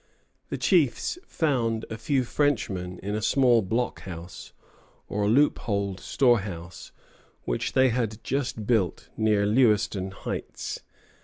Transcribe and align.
The 0.49 0.57
chiefs 0.57 1.19
found 1.27 1.85
a 1.91 1.95
few 1.95 2.23
Frenchmen 2.23 2.97
in 3.03 3.13
a 3.13 3.21
small 3.21 3.61
blockhouse, 3.61 4.51
or 5.07 5.29
loopholed 5.29 5.99
storehouse, 5.99 6.91
which 7.43 7.73
they 7.73 7.89
had 7.89 8.23
just 8.23 8.65
built 8.65 9.09
near 9.15 9.45
Lewiston 9.45 10.09
Heights. 10.09 10.81